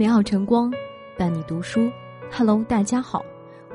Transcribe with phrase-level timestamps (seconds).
[0.00, 0.72] 美好晨光，
[1.18, 1.92] 伴你读书。
[2.32, 3.22] Hello，大家好，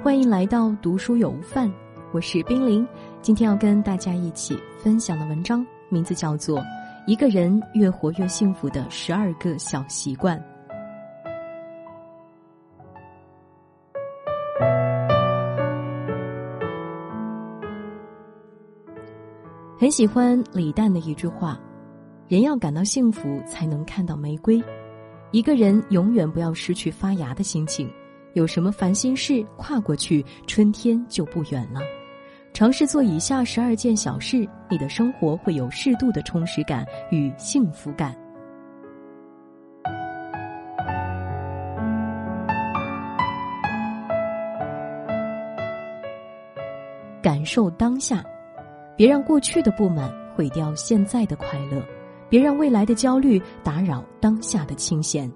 [0.03, 1.71] 欢迎来到读书有范，
[2.11, 2.83] 我是冰凌。
[3.21, 6.59] 今天要跟大家一起分享的文章，名字叫做
[7.05, 10.35] 《一个人越活越幸福的十二个小习惯》。
[19.77, 21.59] 很喜欢李诞的一句话
[22.27, 24.59] ：“人要感到幸福，才能看到玫瑰。
[25.35, 27.91] 一个人永远不要失去发芽的心情。
[28.35, 31.81] 有什么烦心事，跨过去，春天就不远了。
[32.53, 38.15] 尝试做以下十二件小事，你的生活会有适度的充实感与幸福感。
[47.21, 48.23] 感受当下。”
[48.95, 51.85] 别让过去的不满毁掉现在的快乐，
[52.29, 55.31] 别让未来的焦虑打扰当下的清闲。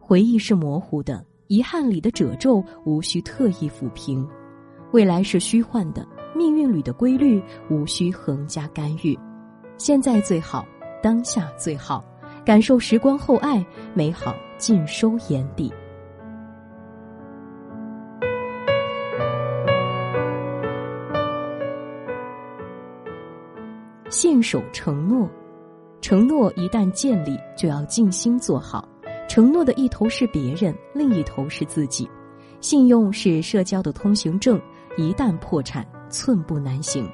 [0.00, 4.26] 回忆是模糊的，遗憾里的褶皱无需特意抚平；
[4.92, 9.18] 未来是虚幻的，命运里的规律无需横加干预。
[9.76, 10.66] 现在最好，
[11.02, 12.04] 当下最好，
[12.44, 15.72] 感受时光厚爱，美好尽收眼底。
[24.10, 25.28] 信守承诺，
[26.00, 28.88] 承诺一旦建立，就要尽心做好。
[29.28, 32.08] 承诺的一头是别人，另一头是自己。
[32.60, 34.60] 信用是社交的通行证，
[34.96, 37.08] 一旦破产，寸步难行。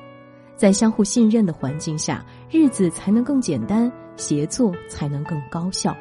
[0.57, 5.97] 在相互信任的环境下，日子才能更简单，协作才能更高效。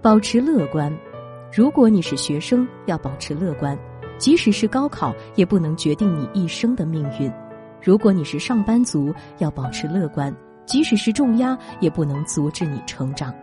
[0.00, 0.90] 保持乐观，
[1.52, 3.78] 如果你是学生，要保持乐观。
[4.20, 7.32] 即使是高考，也不能决定你一生的命运。
[7.82, 10.30] 如果你是上班族，要保持乐观；
[10.66, 13.34] 即使是重压，也不能阻止你成长。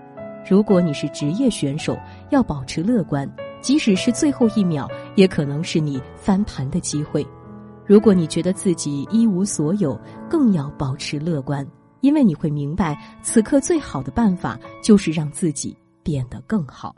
[0.47, 1.97] 如果你是职业选手，
[2.29, 3.27] 要保持乐观；
[3.59, 7.25] 即使是最后一秒，也可能是你翻盘的机会。
[7.83, 9.99] 如果你觉得自己一无所有，
[10.29, 11.65] 更要保持乐观，
[12.01, 16.95] 因为你会明白，此刻最好的办法就是让自己变得更好。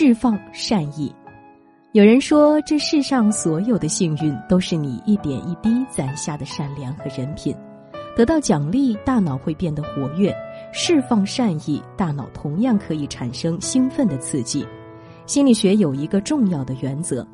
[0.00, 1.12] 释放善意。
[1.90, 7.52] 有人说，这世上所有的幸运都是你一点一滴攒下的善良和人品。
[8.14, 10.32] 得到奖励，大脑会变得活跃；
[10.72, 14.64] 释放善意，大脑同样可以产生兴奋的刺激。
[15.26, 17.26] 心理学有一个重要的原则：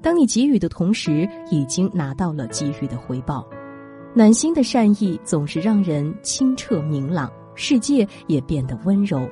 [0.00, 3.46] 当你给予的同时，已经拿到了给予的回报。
[4.14, 9.28] 暖心的善意总是让人清澈明朗，世界也变得温柔。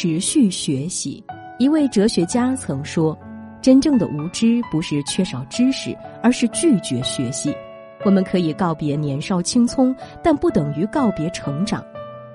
[0.00, 1.22] 持续学习。
[1.58, 3.14] 一位哲学家曾说
[3.60, 7.54] ：“真正的无知不是缺少知识，而是拒绝学习。”
[8.02, 9.94] 我们可以告别年少青葱，
[10.24, 11.84] 但不等于告别成长。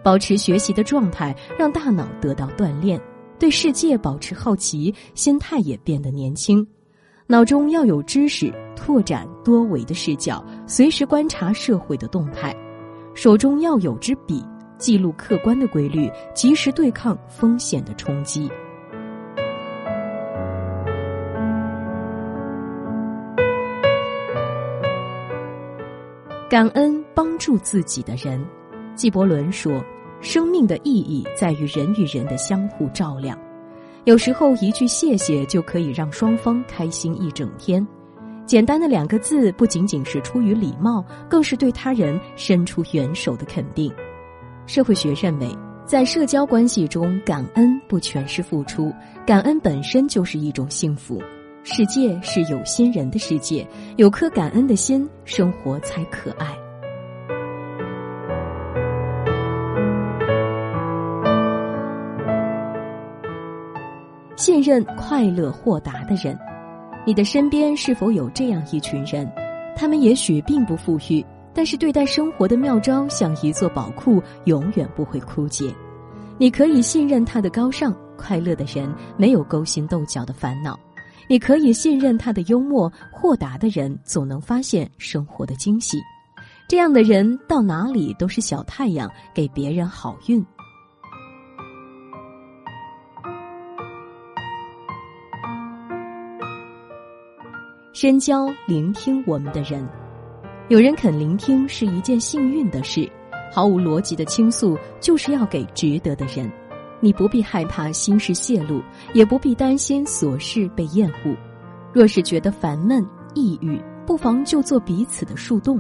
[0.04, 3.00] 保持学习的状态，让大脑得到锻炼；
[3.40, 6.64] 对世界保持好奇，心态也变得年轻。
[7.26, 12.56] 脑中要有知识，拓展多维的视角，随时观察社会的动态。
[13.16, 14.46] 手中要有支笔。
[14.78, 18.50] 记录客观的规律，及时对抗风险的冲击。
[26.48, 28.44] 感恩帮助自己的人。
[28.94, 29.84] 纪伯伦说
[30.22, 33.38] ：“生命的意义在于人与人的相互照亮。
[34.06, 37.86] 有时候一句谢谢就可以让双方开心一整天。
[38.46, 43.92] 简单的两个字，不仅仅是出于礼貌，更是对他人伸出援手的肯定。”
[44.68, 45.48] 社会学认为，
[45.86, 48.92] 在社交关系中，感恩不全是付出，
[49.26, 51.22] 感恩本身就是一种幸福。
[51.64, 53.66] 世界是有心人的世界，
[53.98, 56.48] 有颗感恩的心，生活才可爱。
[64.36, 66.38] 信任快乐豁达的人，
[67.06, 69.32] 你的身边是否有这样一群人？
[69.76, 71.26] 他们也许并不富裕。
[71.56, 75.74] 但是对待生活的妙招像一座宝库，永远不会枯竭。
[76.38, 80.74] 你可以信任他的高尚，快乐的人没有勾心斗角的烦恼；
[81.30, 85.98] 你可以信任他的幽默，豁达的人总能发现生活的惊喜。
[86.68, 90.46] 这样的人到哪里都是小太阳，给别人好运。
[97.94, 99.88] 深交聆听我们的人。
[100.68, 103.08] 有人肯聆听是一件幸运的事，
[103.54, 106.52] 毫无逻辑的倾诉，就是要给值得的人。
[107.00, 108.82] 你不必害怕心事泄露，
[109.14, 111.36] 也不必担心琐事被厌恶。
[111.94, 115.80] 若是觉得烦闷、抑郁，不妨就做彼此的树洞。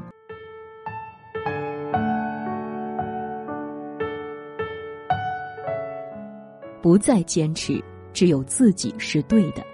[6.80, 7.84] 不再坚持，
[8.14, 9.66] 只有自己是对的。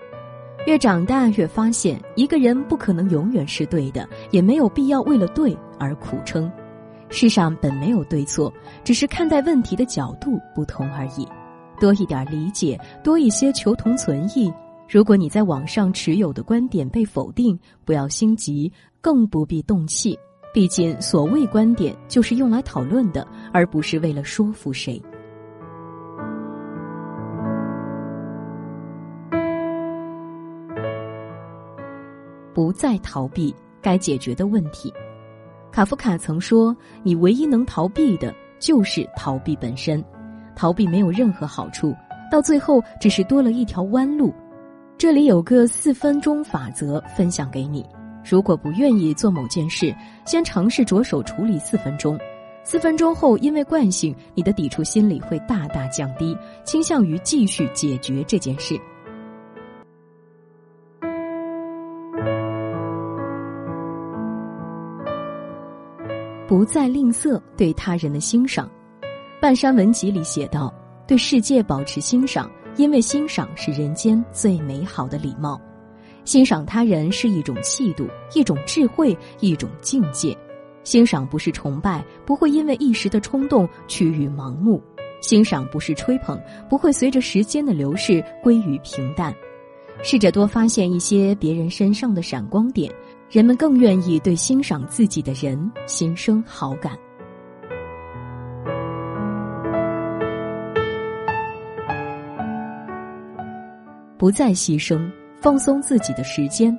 [0.67, 6.49] 越长大，越发现一个人不可能永远是对的，也没有必要为了对而苦撑。
[7.09, 8.53] 世上本没有对错，
[8.83, 11.27] 只是看待问题的角度不同而已。
[11.79, 14.53] 多一点理解，多一些求同存异。
[14.87, 18.71] 如果你在网上持有的观点被否定，不要心急，
[19.01, 20.17] 更不必动气。
[20.53, 25.01] 毕竟，所谓观点就是用来讨论的，而不是为了说服谁。
[32.61, 34.93] 不再逃避该解决的问题。
[35.71, 40.03] 卡夫卡曾说：“你唯一能逃避的，就是逃避本身。
[40.55, 41.91] 逃避没有任何好处，
[42.31, 44.31] 到最后只是多了一条弯路。”
[44.95, 47.83] 这里有个四分钟法则分享给你：
[48.23, 49.91] 如果不愿意做某件事，
[50.23, 52.15] 先尝试着手处理四分钟。
[52.63, 58.79] 四分钟后，因为惯性，你的抵触心理会大大降低，倾向于继续解决这件事。
[66.51, 68.69] 不再吝啬对他人的欣赏，
[69.39, 70.69] 《半山文集》里写道
[71.07, 75.57] ：“对世界保持欣赏，因为欣赏是人间最美好的礼貌。
[76.25, 78.05] 欣赏他人是一种气度，
[78.35, 80.37] 一种智慧，一种境界。
[80.83, 84.77] 欣赏不是崇拜，不会因为一时的冲动趋于盲目；
[85.21, 86.37] 欣赏不是吹捧，
[86.69, 89.33] 不会随着时间的流逝归于平淡。
[90.03, 92.93] 试着多发现一些别人身上的闪光点。”
[93.31, 95.57] 人们更愿意对欣赏自己的人
[95.87, 96.91] 心生好感。
[104.17, 106.77] 不再牺牲，放松自己的时间，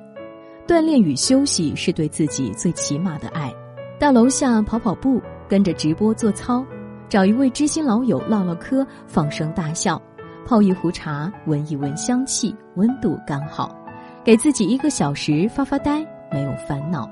[0.67, 3.51] 锻炼与休息是对自己最起码的爱。
[3.99, 5.19] 到楼下跑跑步，
[5.49, 6.63] 跟着直播做操，
[7.09, 9.99] 找一位知心老友唠唠嗑，放声大笑，
[10.45, 13.75] 泡一壶茶，闻一闻香气，温度刚好，
[14.23, 16.05] 给自己一个小时发发呆。
[16.33, 17.07] 没有烦恼，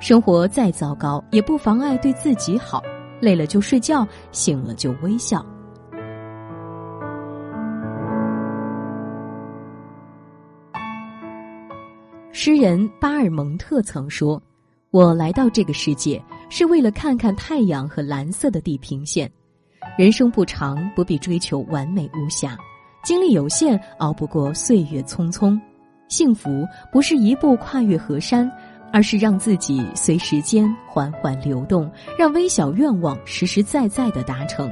[0.00, 2.82] 生活再糟糕也不妨碍对自己好。
[3.20, 5.44] 累了就睡觉，醒了就微笑。
[12.30, 14.40] 诗人巴尔蒙特曾说
[14.92, 19.30] ：“我来到这个世界是为了看看太阳和蓝色的地平线。
[19.96, 22.54] 人生不长，不必追求完美无瑕。
[23.02, 25.58] 精力有限，熬不过岁月匆匆。”
[26.08, 28.50] 幸福不是一步跨越河山，
[28.92, 34.70] 而是让自己随时间缓缓流动，让微小愿望实实在在的达成。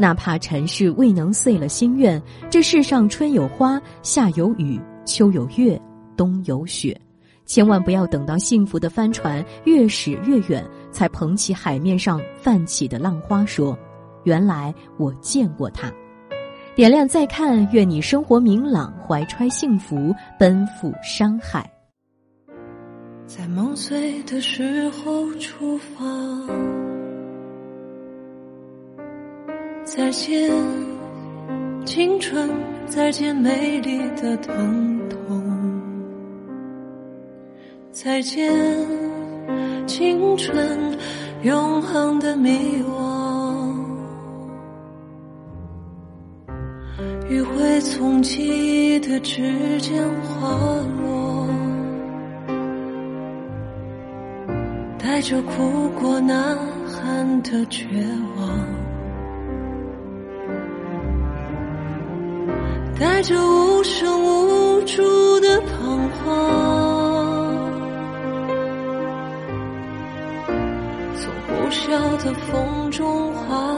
[0.00, 2.20] 哪怕尘世未能遂了心愿，
[2.50, 5.80] 这世上春有花，夏有雨，秋有月，
[6.16, 6.98] 冬有雪。
[7.44, 13.76] 千万不要等到幸福的帆船越驶越远，才捧起海面上泛起的浪花说
[14.24, 15.92] ：“原来我见过它。”
[16.74, 21.70] 点亮再看，愿你生活明朗，怀揣幸福，奔赴山海。
[23.26, 26.02] 在梦碎的时候出发，
[29.84, 30.50] 再见
[31.84, 32.48] 青春，
[32.86, 35.42] 再见美丽的疼痛，
[37.90, 38.50] 再见
[39.86, 40.96] 青春，
[41.42, 43.11] 永恒的迷惘。
[47.32, 50.50] 余晖从记忆的指尖滑
[51.00, 51.48] 落，
[54.98, 57.86] 带着哭过呐喊的绝
[58.36, 58.50] 望，
[63.00, 66.28] 带着无声无助的彷徨，
[71.16, 71.88] 从呼啸
[72.22, 73.71] 的风中滑落。